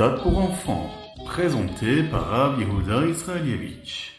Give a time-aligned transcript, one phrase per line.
[0.00, 0.90] Ritat pour enfants,
[1.26, 4.12] présenté par Rav Yehuda Israelievich.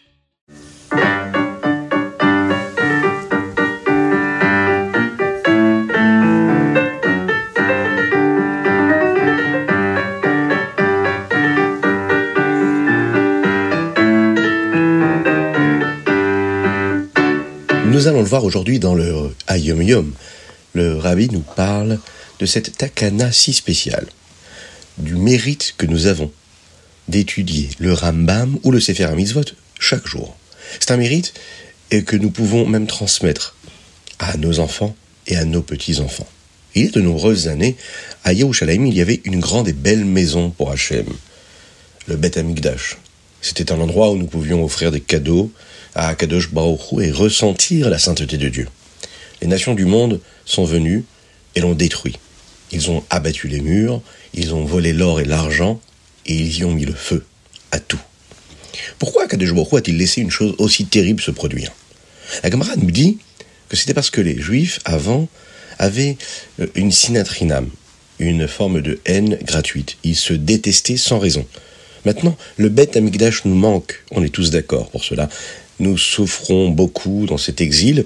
[17.86, 20.12] Nous allons le voir aujourd'hui dans le Ayom Yom.
[20.74, 22.00] Le Rabbi nous parle
[22.40, 24.08] de cette takana si spéciale,
[25.00, 26.32] du mérite que nous avons
[27.08, 29.46] d'étudier le Rambam ou le Sefer HaMitzvot
[29.80, 30.36] chaque jour.
[30.80, 31.34] C'est un mérite
[31.92, 33.56] et que nous pouvons même transmettre
[34.20, 34.96] à nos enfants
[35.28, 36.28] et à nos petits-enfants.
[36.76, 37.76] Il y a de nombreuses années,
[38.24, 41.08] à Yerushalayim, il y avait une grande et belle maison pour Hachem,
[42.08, 42.98] le Bet Amikdash.
[43.42, 45.52] C'était un endroit où nous pouvions offrir des cadeaux
[45.96, 48.68] à Kadosh Baruch et ressentir la sainteté de Dieu.
[49.42, 51.06] Les nations du monde sont venues
[51.56, 52.18] et l'ont détruit.
[52.72, 54.02] Ils ont abattu les murs,
[54.34, 55.80] ils ont volé l'or et l'argent,
[56.26, 57.26] et ils y ont mis le feu
[57.72, 58.00] à tout.
[59.00, 61.72] Pourquoi Hu a-t-il laissé une chose aussi terrible se produire?
[62.44, 63.18] La Gemara nous dit
[63.70, 65.28] que c'était parce que les Juifs, avant,
[65.78, 66.18] avaient
[66.60, 67.70] euh, une sinatrinam,
[68.20, 69.98] une forme de haine gratuite.
[70.04, 71.46] Ils se détestaient sans raison.
[72.06, 75.30] Maintenant, le bête Amigdash nous manque, on est tous d'accord pour cela.
[75.80, 78.06] Nous souffrons beaucoup dans cet exil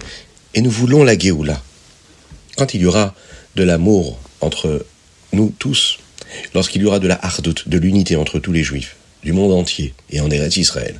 [0.53, 1.61] et nous voulons la Géoula.
[2.57, 3.15] Quand il y aura
[3.55, 4.85] de l'amour entre
[5.31, 5.99] nous tous,
[6.53, 9.93] lorsqu'il y aura de la hardout, de l'unité entre tous les juifs, du monde entier
[10.09, 10.99] et en Eretz Israël,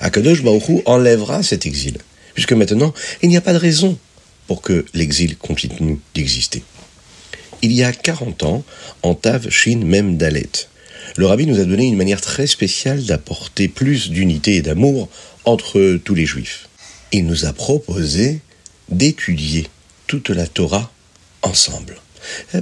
[0.00, 1.98] Akadosh Baruch enlèvera cet exil,
[2.34, 3.98] puisque maintenant, il n'y a pas de raison
[4.46, 6.62] pour que l'exil continue d'exister.
[7.62, 8.64] Il y a 40 ans,
[9.02, 10.50] en Tav Shin Mem Dalet,
[11.16, 15.08] le rabbi nous a donné une manière très spéciale d'apporter plus d'unité et d'amour
[15.44, 16.68] entre tous les juifs.
[17.12, 18.40] Il nous a proposé
[18.88, 19.66] d'étudier
[20.06, 20.90] toute la Torah
[21.42, 21.96] ensemble.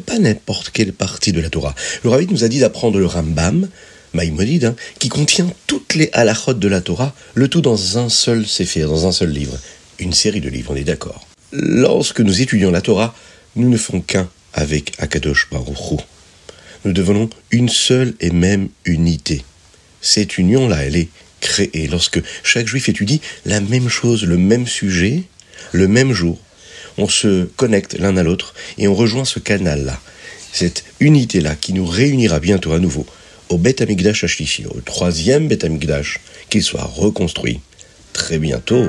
[0.06, 1.74] Pas n'importe quelle partie de la Torah.
[2.04, 3.68] Le rabbi nous a dit d'apprendre le Rambam,
[4.12, 8.46] Maïmonide, hein, qui contient toutes les halachot de la Torah, le tout dans un seul
[8.46, 9.56] séphir, dans un seul livre.
[9.98, 11.26] Une série de livres, on est d'accord.
[11.52, 13.14] Lorsque nous étudions la Torah,
[13.56, 15.96] nous ne faisons qu'un avec Akadosh Baruch Hu
[16.84, 19.44] nous devenons une seule et même unité.
[20.00, 21.08] Cette union-là, elle est
[21.40, 25.24] créée lorsque chaque juif étudie la même chose, le même sujet,
[25.72, 26.38] le même jour.
[26.98, 30.00] On se connecte l'un à l'autre et on rejoint ce canal-là,
[30.52, 33.06] cette unité-là qui nous réunira bientôt à nouveau
[33.50, 37.60] au Bet Amigdash Ashlishi, au troisième Bet Amigdash, qu'il soit reconstruit
[38.12, 38.88] très bientôt.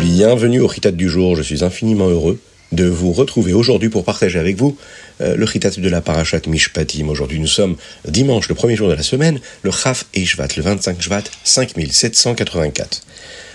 [0.00, 2.40] Bienvenue au Ritat du jour, je suis infiniment heureux
[2.74, 4.76] de vous retrouver aujourd'hui pour partager avec vous
[5.20, 7.08] euh, le Ritat de la Parashat Mishpatim.
[7.08, 7.76] Aujourd'hui nous sommes
[8.06, 13.02] dimanche, le premier jour de la semaine, le Chaf et Shvat, le 25 Shvat 5784.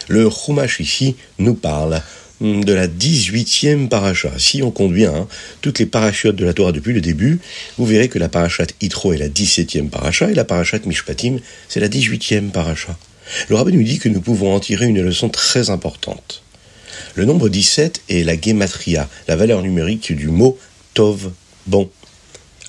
[0.08, 2.02] Le Chumash ici nous parle
[2.42, 4.32] hum, de la 18e paracha.
[4.38, 5.28] Si on conduit hein,
[5.62, 7.40] toutes les parachutes de la Torah depuis le début,
[7.78, 11.80] vous verrez que la parachat Itro est la 17e paracha et la parachat Mishpatim c'est
[11.80, 12.98] la 18e paracha.
[13.50, 16.42] Le rabbin nous dit que nous pouvons en tirer une leçon très importante.
[17.20, 20.58] Le nombre 17 est la gematria, la valeur numérique du mot
[20.94, 21.32] Tov,
[21.68, 21.90] bon.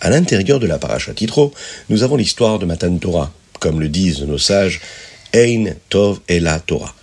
[0.01, 1.55] À l'intérieur de la paracha Titro,
[1.89, 3.33] nous avons l'histoire de Matan Torah.
[3.61, 4.81] Comme le disent nos sages,
[5.33, 6.97] Ein Tov et la Torah.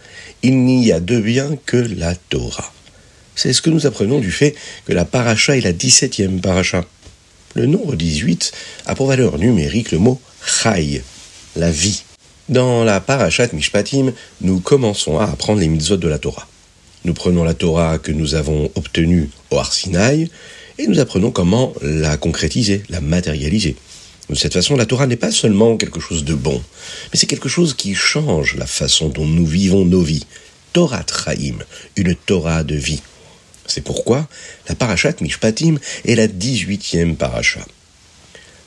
[0.43, 2.73] Il n'y a de bien que la Torah.
[3.33, 4.53] C'est ce que nous apprenons du fait
[4.85, 6.83] que la paracha est la 17e paracha.
[7.55, 8.51] Le nombre 18
[8.87, 11.01] a pour valeur numérique le mot Chai,
[11.55, 12.03] la vie.
[12.49, 16.45] Dans la parachat Mishpatim, nous commençons à apprendre les mitzvot de la Torah.
[17.07, 20.29] Nous prenons la Torah que nous avons obtenue au Arsinaï
[20.77, 23.77] et nous apprenons comment la concrétiser, la matérialiser.
[24.29, 26.61] De cette façon, la Torah n'est pas seulement quelque chose de bon,
[27.09, 30.25] mais c'est quelque chose qui change la façon dont nous vivons nos vies.
[30.73, 31.59] Torah Traim,
[31.95, 33.01] une Torah de vie.
[33.67, 34.27] C'est pourquoi
[34.67, 37.61] la parachat Mishpatim est la 18e paracha.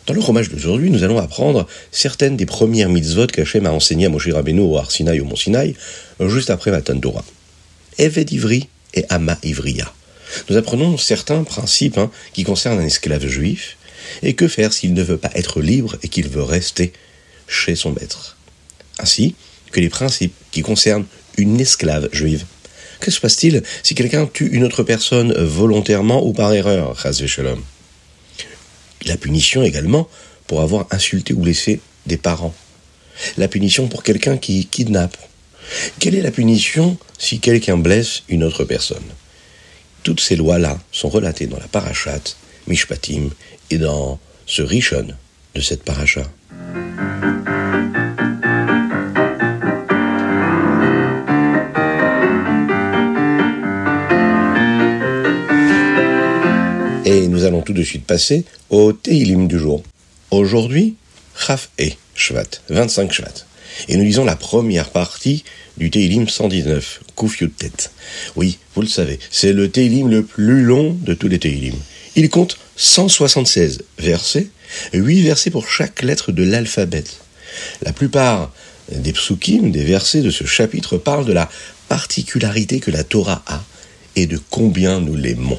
[0.07, 4.09] Dans le hommage d'aujourd'hui, nous allons apprendre certaines des premières mitzvot qu'Hachem a enseignées à
[4.09, 5.75] Moshe Rabbeinu au Arsinaï au Mont Sinaï,
[6.21, 7.23] juste après Matan Torah.
[8.01, 9.93] Eved Ivri et Ama Ivriya.
[10.49, 13.77] Nous apprenons certains principes hein, qui concernent un esclave juif,
[14.23, 16.93] et que faire s'il ne veut pas être libre et qu'il veut rester
[17.47, 18.39] chez son maître?
[18.99, 19.35] Ainsi
[19.71, 21.05] que les principes qui concernent
[21.37, 22.45] une esclave juive.
[23.01, 26.97] Que se passe-t-il si quelqu'un tue une autre personne volontairement ou par erreur,
[29.07, 30.09] La punition également
[30.47, 32.55] pour avoir insulté ou blessé des parents.
[33.37, 35.17] La punition pour quelqu'un qui kidnappe
[35.99, 39.05] quelle est la punition si quelqu'un blesse une autre personne?
[40.03, 42.37] Toutes ces lois-là sont relatées dans la parachate,
[42.67, 43.31] Mishpatim,
[43.71, 45.09] et dans ce Rishon
[45.55, 46.23] de cette paracha.
[57.05, 59.83] Et nous allons tout de suite passer au Teilim du jour.
[60.31, 60.97] Aujourd'hui,
[61.37, 63.50] Chaf et Shvat, 25 Shvat.
[63.89, 65.45] Et nous lisons la première partie
[65.77, 67.01] du Teilim 119,
[67.57, 67.91] Tête.
[68.37, 71.75] Oui, vous le savez, c'est le Teilim le plus long de tous les Teilim.
[72.17, 74.49] Il compte 176 versets,
[74.93, 77.05] 8 versets pour chaque lettre de l'alphabet.
[77.83, 78.53] La plupart
[78.91, 81.49] des psukim, des versets de ce chapitre parlent de la
[81.89, 83.63] particularité que la Torah a
[84.17, 85.59] et de combien nous l'aimons.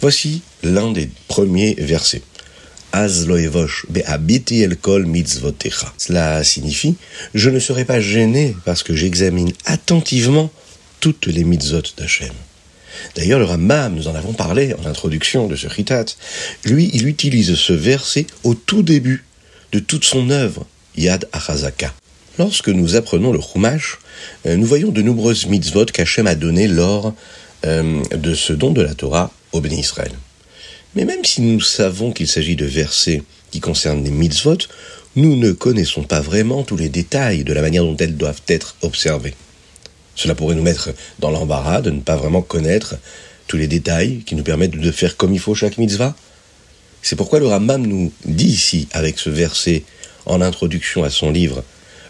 [0.00, 2.22] Voici l'un des premiers versets.
[5.98, 6.96] Cela signifie
[7.34, 10.50] Je ne serai pas gêné parce que j'examine attentivement
[11.00, 12.32] toutes les mitzvot d'Hachem.
[13.14, 16.06] D'ailleurs, le Rambam, nous en avons parlé en introduction de ce Chitat,
[16.64, 19.24] lui, il utilise ce verset au tout début
[19.72, 21.92] de toute son œuvre, Yad Achazaka.
[22.38, 23.98] Lorsque nous apprenons le Chumash,
[24.46, 27.14] euh, nous voyons de nombreuses mitzvot qu'Hachem a données lors
[27.66, 30.12] euh, de ce don de la Torah au béni Israël.
[30.94, 34.58] Mais même si nous savons qu'il s'agit de versets qui concernent les mitzvot,
[35.16, 38.76] nous ne connaissons pas vraiment tous les détails de la manière dont elles doivent être
[38.82, 39.34] observées.
[40.14, 42.96] Cela pourrait nous mettre dans l'embarras de ne pas vraiment connaître
[43.46, 46.14] tous les détails qui nous permettent de faire comme il faut chaque mitzvah.
[47.02, 49.84] C'est pourquoi le Rambam nous dit ici, avec ce verset
[50.26, 51.64] en introduction à son livre,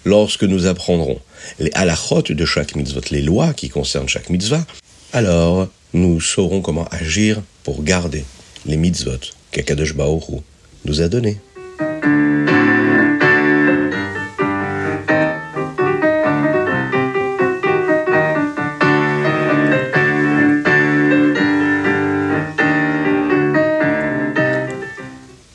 [0.04, 1.20] lorsque nous apprendrons
[1.58, 4.66] les halachot de chaque mitzvot, les lois qui concernent chaque mitzvah,
[5.12, 8.24] alors nous saurons comment agir pour garder
[8.68, 10.42] les mitzvot qu'Akadosh Baoru
[10.84, 11.38] nous a donnés.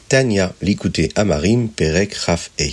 [0.09, 2.65] Tania l'écouter Amarim Perek Raf E.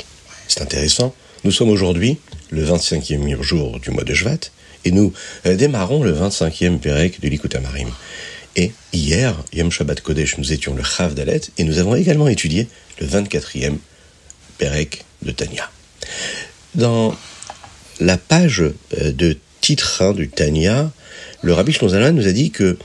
[0.48, 1.14] C'est intéressant.
[1.44, 2.18] Nous sommes aujourd'hui
[2.50, 4.50] le 25e jour du mois de Jvat
[4.84, 5.12] et nous
[5.46, 7.88] euh, démarrons le 25e Perek de l'Ikut Amarim.
[8.60, 12.68] Et hier, Yom Shabbat Kodesh, nous étions le Chav Dalet et nous avons également étudié
[13.00, 13.78] le 24e
[14.58, 15.70] Perek de Tania.
[16.74, 17.16] Dans
[18.00, 20.92] la page euh, de titre 1 du Tania,
[21.40, 22.76] le Rabbi Shlonzalman nous a dit que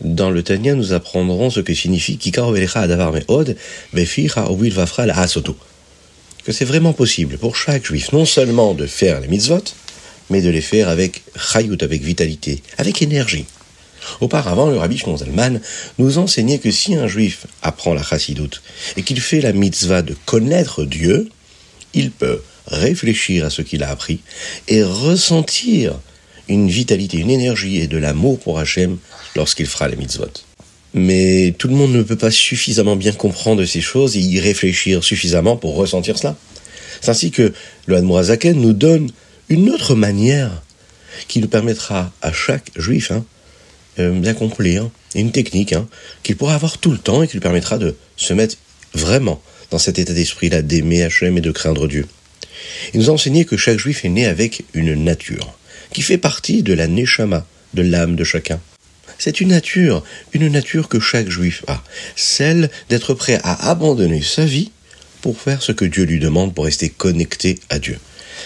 [0.00, 3.58] dans le Tania, nous apprendrons ce que signifie Kikar Adavar Meod,
[3.92, 5.54] Vafra la Asoto.
[6.44, 9.64] Que c'est vraiment possible pour chaque juif non seulement de faire les mitzvot,
[10.30, 13.44] mais de les faire avec chayut, avec vitalité, avec énergie.
[14.20, 15.60] Auparavant, le rabbi Shmonzalman
[15.98, 18.62] nous enseignait que si un juif apprend la chassidoute
[18.96, 21.28] et qu'il fait la mitzvah de connaître Dieu,
[21.94, 24.20] il peut réfléchir à ce qu'il a appris
[24.68, 25.98] et ressentir
[26.48, 28.98] une vitalité, une énergie et de l'amour pour Hachem
[29.36, 30.26] lorsqu'il fera les mitzvot.
[30.92, 35.04] Mais tout le monde ne peut pas suffisamment bien comprendre ces choses et y réfléchir
[35.04, 36.36] suffisamment pour ressentir cela.
[37.00, 37.52] C'est ainsi que
[37.86, 39.10] le Hadmourazaken nous donne
[39.48, 40.62] une autre manière
[41.28, 43.24] qui nous permettra à chaque juif hein,
[43.98, 45.88] euh, d'accomplir une technique hein,
[46.22, 48.56] qu'il pourra avoir tout le temps et qui lui permettra de se mettre
[48.94, 52.06] vraiment dans cet état d'esprit-là d'aimer Hachem et de craindre Dieu.
[52.92, 55.56] Il nous a enseigné que chaque juif est né avec une nature
[55.92, 58.60] qui fait partie de la neshama, de l'âme de chacun.
[59.18, 60.02] C'est une nature,
[60.32, 61.82] une nature que chaque juif a,
[62.16, 64.70] celle d'être prêt à abandonner sa vie
[65.20, 67.98] pour faire ce que Dieu lui demande pour rester connecté à Dieu.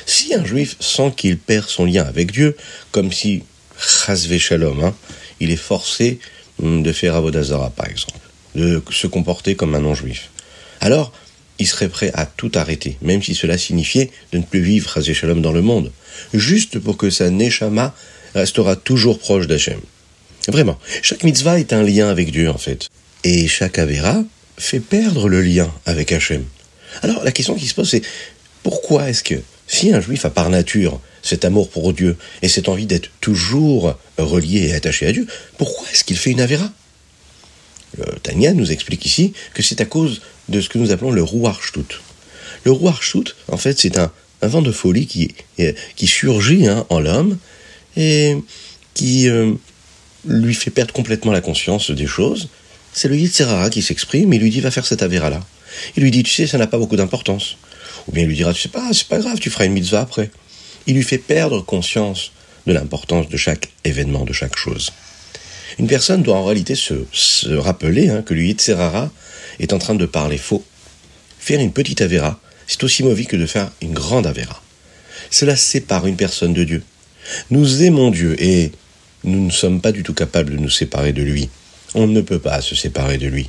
[0.07, 2.57] Si un juif sent qu'il perd son lien avec Dieu,
[2.91, 3.45] comme si,
[3.79, 4.95] chasve shalom, hein,
[5.41, 6.19] il est forcé
[6.63, 8.19] hum, de faire avodazara par exemple,
[8.55, 10.31] de se comporter comme un non-juif,
[10.81, 11.13] alors
[11.59, 15.13] il serait prêt à tout arrêter, même si cela signifiait de ne plus vivre chasve
[15.13, 15.93] shalom dans le monde,
[16.33, 17.95] juste pour que sa neshama
[18.35, 19.81] restera toujours proche d'Hachem.
[20.49, 22.89] Vraiment, chaque mitzvah est un lien avec Dieu en fait.
[23.23, 24.23] Et chaque avera
[24.59, 26.45] fait perdre le lien avec Hachem.
[27.03, 28.03] Alors la question qui se pose c'est
[28.63, 29.37] pourquoi est-ce que
[29.67, 33.97] si un juif a par nature cet amour pour Dieu et cette envie d'être toujours
[34.19, 35.27] relié et attaché à Dieu,
[35.59, 36.71] pourquoi est-ce qu'il fait une avéra
[37.99, 41.23] Le Tania nous explique ici que c'est à cause de ce que nous appelons le
[41.23, 42.01] Ruarchtut.
[42.65, 44.13] Le Ruarchtut, en fait, c'est un,
[44.43, 45.35] vent de folie qui,
[45.97, 47.39] qui surgit hein, en l'homme
[47.97, 48.37] et
[48.93, 49.53] qui euh,
[50.27, 52.49] lui fait perdre complètement la conscience des choses.
[52.93, 55.41] C'est le Yitzhara qui s'exprime et lui dit va faire cette avéra-là.
[55.97, 57.57] Il lui dit tu sais, ça n'a pas beaucoup d'importance.
[58.07, 60.03] Ou bien il lui dira, tu sais pas, c'est pas grave, tu feras une mitzvah
[60.03, 60.31] après.
[60.87, 62.33] Il lui fait perdre conscience
[62.67, 64.93] de l'importance de chaque événement, de chaque chose.
[65.79, 69.11] Une personne doit en réalité se, rappeler hein, que le Yitzhara
[69.59, 70.65] est en train de parler faux.
[71.39, 74.63] Faire une petite avéra, c'est aussi mauvais que de faire une grande avéra.
[75.31, 76.83] Cela sépare une personne de Dieu.
[77.51, 78.73] Nous aimons Dieu et
[79.25, 81.49] nous ne sommes pas du tout capables de nous séparer de lui.
[81.95, 83.49] On ne peut pas se séparer de lui.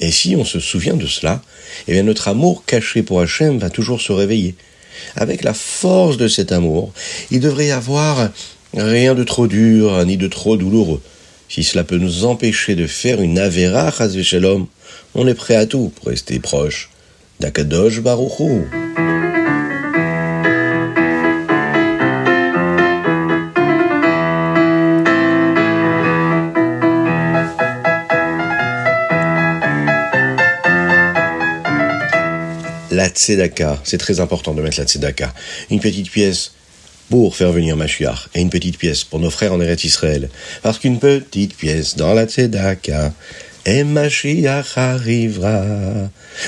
[0.00, 1.40] Et si on se souvient de cela,
[1.86, 4.54] eh bien notre amour caché pour Hachem va toujours se réveiller.
[5.16, 6.92] Avec la force de cet amour,
[7.30, 8.30] il devrait y avoir
[8.76, 11.00] rien de trop dur ni de trop douloureux.
[11.48, 14.66] Si cela peut nous empêcher de faire une Avera, Shalom,
[15.14, 16.90] on est prêt à tout pour rester proche
[17.40, 18.64] d'Akadosh Baruchou.
[32.94, 35.34] La tzedaka, c'est très important de mettre la tzedaka.
[35.68, 36.52] Une petite pièce
[37.10, 40.28] pour faire venir Mashiach et une petite pièce pour nos frères en Eretz Israël.
[40.62, 43.12] Parce qu'une petite pièce dans la tzedaka
[43.66, 45.64] et Mashiach arrivera.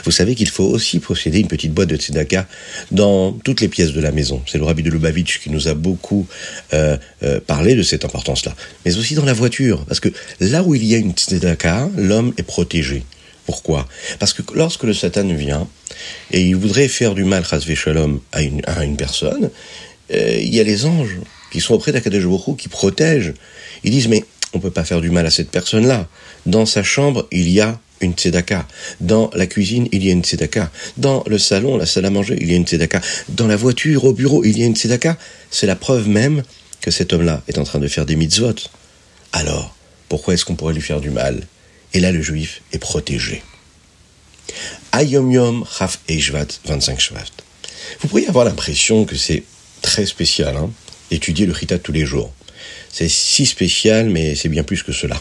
[0.05, 2.47] Vous savez qu'il faut aussi posséder une petite boîte de tzedaka
[2.93, 4.41] dans toutes les pièces de la maison.
[4.47, 6.29] C'est le rabbi de Lubavitch qui nous a beaucoup
[6.75, 8.55] euh, euh, parlé de cette importance-là.
[8.85, 9.85] Mais aussi dans la voiture.
[9.87, 13.03] Parce que là où il y a une tzedaka, l'homme est protégé.
[13.47, 13.87] Pourquoi
[14.19, 15.69] Parce que lorsque le Satan vient
[16.33, 17.45] et il voudrait faire du mal,
[18.33, 19.50] à une, à une personne,
[20.12, 21.17] euh, il y a les anges
[21.53, 22.25] qui sont auprès d'Akadosh
[22.59, 23.35] qui protègent.
[23.85, 26.09] Ils disent, mais on peut pas faire du mal à cette personne-là.
[26.45, 28.67] Dans sa chambre, il y a une tzedaka.
[29.00, 30.71] Dans la cuisine, il y a une tzedaka.
[30.97, 33.00] Dans le salon, la salle à manger, il y a une tzedaka.
[33.29, 35.17] Dans la voiture, au bureau, il y a une tzedaka.
[35.50, 36.43] C'est la preuve même
[36.81, 38.55] que cet homme-là est en train de faire des mitzvot.
[39.33, 39.75] Alors,
[40.09, 41.43] pourquoi est-ce qu'on pourrait lui faire du mal?
[41.97, 43.43] Et là, le juif est protégé.
[44.93, 47.25] Ayom Yom Chaf Eishvat 25 Shvat.
[48.00, 49.45] Vous pourriez avoir l'impression que c'est
[49.81, 50.71] très spécial, hein,
[51.11, 52.35] d'étudier le Chitat tous les jours.
[52.93, 55.19] C'est si spécial, mais c'est bien plus que cela.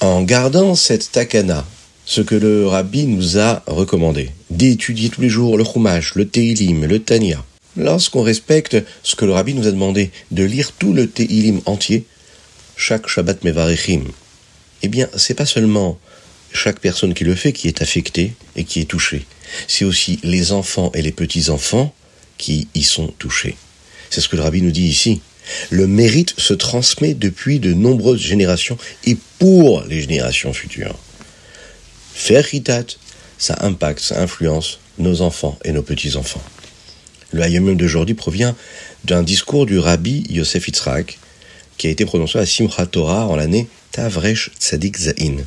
[0.00, 1.64] En gardant cette takana,
[2.06, 6.86] ce que le rabbi nous a recommandé, d'étudier tous les jours le Chumash, le Teilim,
[6.86, 7.44] le Tanya,
[7.76, 12.04] lorsqu'on respecte ce que le rabbi nous a demandé, de lire tout le Teilim entier,
[12.76, 14.06] chaque Shabbat Mevarechim,
[14.82, 15.98] eh bien, c'est pas seulement
[16.52, 19.26] chaque personne qui le fait qui est affectée et qui est touchée.
[19.68, 21.94] C'est aussi les enfants et les petits-enfants
[22.38, 23.56] qui y sont touchés.
[24.10, 25.20] C'est ce que le rabbi nous dit ici.
[25.70, 30.98] Le mérite se transmet depuis de nombreuses générations et pour les générations futures.
[32.14, 32.84] Faire hitat,
[33.38, 36.42] ça impacte, ça influence nos enfants et nos petits-enfants.
[37.32, 38.56] Le Hayom d'aujourd'hui provient
[39.04, 41.18] d'un discours du rabbi Yosef Yitzhak
[41.78, 45.38] qui a été prononcé à Simchat Torah en l'année Tavresh Tzadik Zain.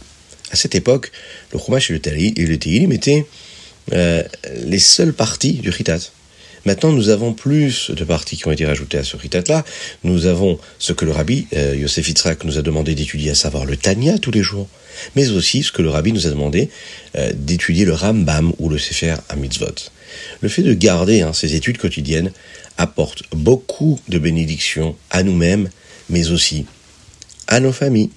[0.51, 1.12] À cette époque,
[1.51, 3.25] le Chumash et le Tehillim étaient
[3.91, 4.23] euh,
[4.65, 6.00] les seules parties du Ritat.
[6.65, 9.65] Maintenant, nous avons plus de parties qui ont été rajoutées à ce Ritat-là.
[10.05, 13.65] Nous avons ce que le rabbi euh, Yosef Yitzhak nous a demandé d'étudier, à savoir
[13.65, 14.69] le Tanya tous les jours,
[15.17, 16.69] mais aussi ce que le rabbi nous a demandé
[17.17, 19.89] euh, d'étudier le Rambam ou le Sefer Mitzvot.
[20.39, 22.31] Le fait de garder hein, ces études quotidiennes
[22.77, 25.69] apporte beaucoup de bénédictions à nous-mêmes,
[26.09, 26.65] mais aussi
[27.47, 28.09] à nos familles.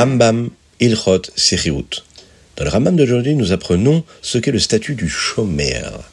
[0.00, 0.48] Rambam
[0.80, 1.24] Ilchot.
[2.56, 6.10] Dans le Rambam d'aujourd'hui, nous apprenons ce qu'est le statut du chômeur.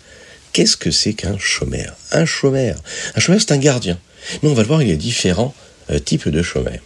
[0.51, 1.95] Qu'est-ce que c'est qu'un chômeur?
[2.11, 2.75] Un chômeur.
[3.15, 3.97] Un chômeur, c'est un gardien.
[4.43, 5.55] Mais on va le voir, il y a différents
[5.89, 6.81] euh, types de chômeurs.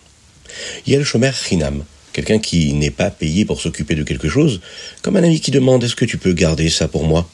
[0.85, 4.29] Il y a le chômeur chinam, quelqu'un qui n'est pas payé pour s'occuper de quelque
[4.29, 4.61] chose,
[5.01, 7.27] comme un ami qui demande est-ce que tu peux garder ça pour moi?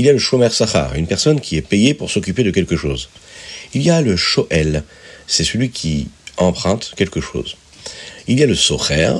[0.00, 2.76] Il y a le chômeur sachar, une personne qui est payée pour s'occuper de quelque
[2.76, 3.08] chose.
[3.72, 4.82] Il y a le shoel,
[5.28, 6.08] c'est celui qui
[6.38, 7.56] emprunte quelque chose.
[8.28, 9.12] Il y a le socher,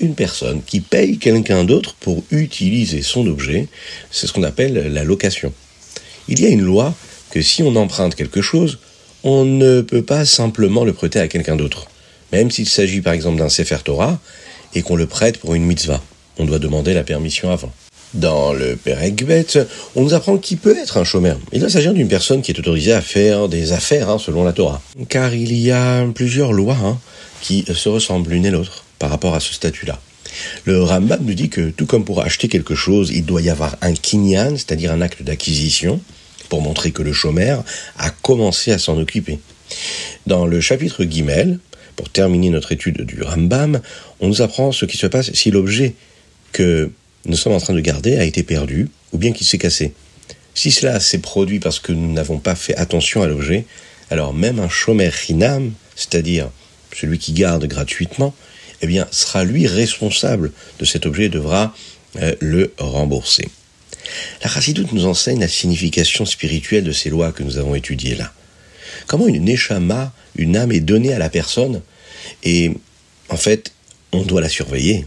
[0.00, 3.68] une personne qui paye quelqu'un d'autre pour utiliser son objet,
[4.10, 5.52] c'est ce qu'on appelle la location.
[6.28, 6.94] Il y a une loi
[7.30, 8.78] que si on emprunte quelque chose,
[9.24, 11.86] on ne peut pas simplement le prêter à quelqu'un d'autre.
[12.32, 14.18] Même s'il s'agit par exemple d'un Sefer Torah
[14.74, 16.02] et qu'on le prête pour une mitzvah.
[16.38, 17.72] On doit demander la permission avant.
[18.14, 19.46] Dans le Perekbet,
[19.96, 21.38] on nous apprend qui peut être un chômeur.
[21.52, 24.52] Il doit s'agir d'une personne qui est autorisée à faire des affaires hein, selon la
[24.52, 24.82] Torah.
[25.08, 26.98] Car il y a plusieurs lois hein,
[27.40, 29.98] qui se ressemblent l'une et l'autre par rapport à ce statut-là.
[30.64, 33.76] Le Rambam nous dit que tout comme pour acheter quelque chose, il doit y avoir
[33.80, 36.00] un kinyan, c'est-à-dire un acte d'acquisition,
[36.48, 37.64] pour montrer que le chômeur
[37.98, 39.38] a commencé à s'en occuper.
[40.26, 41.58] Dans le chapitre Guimel,
[41.96, 43.80] pour terminer notre étude du Rambam,
[44.20, 45.94] on nous apprend ce qui se passe si l'objet
[46.52, 46.90] que
[47.24, 49.92] nous sommes en train de garder a été perdu ou bien qu'il s'est cassé.
[50.54, 53.64] Si cela s'est produit parce que nous n'avons pas fait attention à l'objet,
[54.10, 56.50] alors même un chômeur hinam, c'est-à-dire
[56.94, 58.34] celui qui garde gratuitement,
[58.82, 61.74] eh bien, sera lui responsable de cet objet et devra
[62.20, 63.48] euh, le rembourser.
[64.42, 68.32] La Chassidoute nous enseigne la signification spirituelle de ces lois que nous avons étudiées là.
[69.06, 71.80] Comment une neshama, une âme est donnée à la personne
[72.42, 72.72] et
[73.28, 73.72] en fait,
[74.12, 75.06] on doit la surveiller?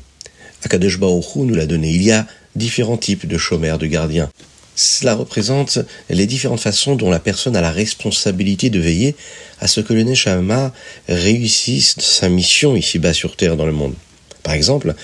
[0.65, 1.91] Akadosh Baruch nous l'a donné.
[1.91, 4.31] Il y a différents types de chômeurs, de gardiens.
[4.75, 5.77] Cela représente
[6.09, 9.15] les différentes façons dont la personne a la responsabilité de veiller
[9.61, 10.73] à ce que le Neshama
[11.07, 13.93] réussisse sa mission ici-bas sur Terre dans le monde.
[14.41, 14.95] Par exemple,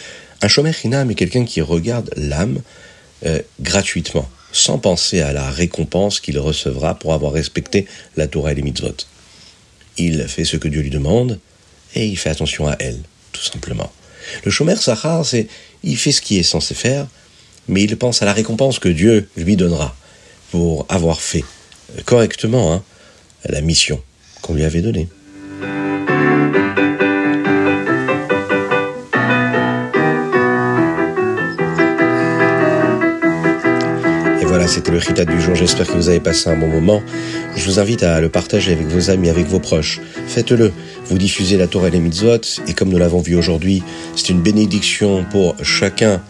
[0.41, 2.62] un Shomer Hinam est quelqu'un qui regarde l'âme
[3.27, 7.86] euh, gratuitement, sans penser à la récompense qu'il recevra pour avoir respecté
[8.18, 8.98] la Torah et les mitzvot.
[9.98, 11.39] Il fait ce que Dieu lui demande
[11.94, 13.00] et il fait attention à elle,
[13.32, 13.91] tout simplement.
[14.44, 15.48] Le Shomer Sahar, c'est
[15.84, 17.08] il fait ce qu'il est censé faire,
[17.68, 19.96] mais il pense à la récompense que Dieu lui donnera
[20.51, 21.46] pour avoir fait
[22.06, 22.84] correctement hein,
[23.46, 24.01] la mission
[24.42, 25.08] qu'on lui avait donnée.
[34.51, 35.56] voilà, c'était le Ritat du jour.
[35.56, 37.01] J'espère que vous avez passé un bon moment.
[37.56, 40.01] Je vous invite à le partager avec vos amis, avec vos proches.
[40.28, 40.74] Faites-le.
[41.12, 42.39] Vous diffusez la Torah et les mitzvot.
[42.70, 43.84] Et comme nous l'avons vu aujourd'hui,
[44.15, 46.22] c'est une bénédiction pour chacun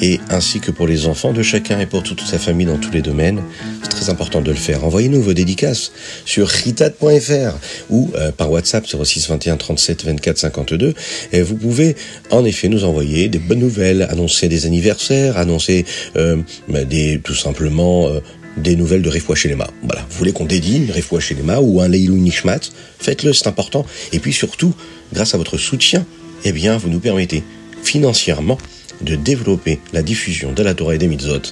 [0.00, 2.92] et ainsi que pour les enfants de chacun et pour toute sa famille dans tous
[2.92, 3.42] les domaines.
[3.82, 4.84] C'est très important de le faire.
[4.84, 5.90] Envoyez-nous vos dédicaces
[6.24, 7.58] sur ritat.fr
[7.90, 10.94] ou euh, par WhatsApp 06 21 37 24 52
[11.32, 11.96] et vous pouvez
[12.30, 15.84] en effet nous envoyer des bonnes nouvelles, annoncer des anniversaires, annoncer
[16.16, 16.36] euh,
[16.68, 18.20] des tout simplement euh,
[18.62, 19.68] des nouvelles de Refoua Lema.
[19.82, 22.60] Voilà, vous voulez qu'on dédie une Refoua Lema ou un Leilou Nishmat,
[22.98, 23.86] faites-le, c'est important.
[24.12, 24.74] Et puis surtout,
[25.12, 26.04] grâce à votre soutien,
[26.44, 27.42] eh bien, vous nous permettez
[27.82, 28.58] financièrement
[29.00, 31.42] de développer la diffusion de la Torah et des mitzvot.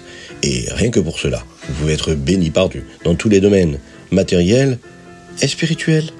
[0.42, 3.78] Et rien que pour cela, vous pouvez être béni par Dieu dans tous les domaines
[4.10, 4.78] matériels
[5.42, 6.10] et spirituels.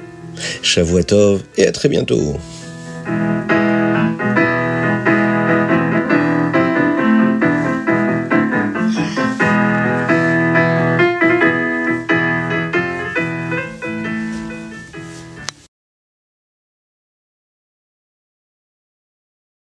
[0.63, 2.37] Shavuatov et à très bientôt.